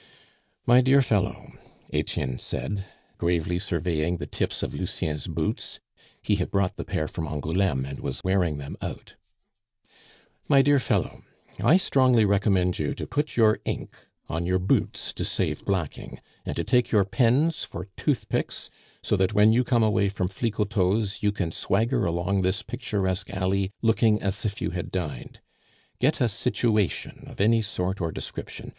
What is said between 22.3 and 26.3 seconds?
this picturesque alley looking as if you had dined. Get a